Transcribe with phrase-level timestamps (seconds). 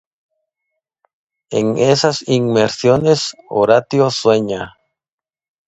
[1.51, 4.73] En esas inmersiones, Horatio sueña.